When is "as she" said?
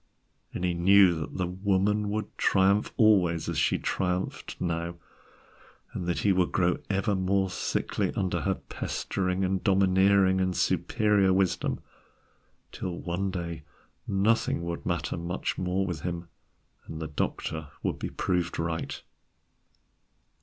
3.47-3.77